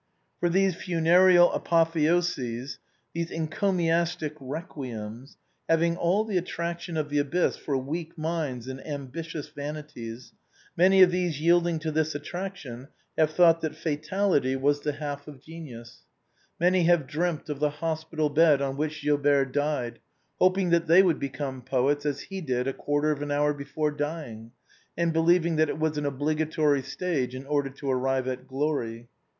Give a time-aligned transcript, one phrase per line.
[0.39, 2.79] For these funereal apotheoses,
[3.13, 5.37] these encomiastic requiems,
[5.69, 10.33] having all the attraction of the abyss for weak minds and ambitious vanities,
[10.75, 15.39] many of these yielding to this attraction have thought that fatality was the half of
[15.39, 15.99] genius;
[16.59, 19.99] many have dreamt of the hospital bed on which Gilbert died,
[20.39, 23.91] hoping that they would become poets, a^ he did a quarter of Ml hour before
[23.91, 24.49] dying,
[24.97, 29.07] and believing that it was an obliga tory stage in order to arrive at glory.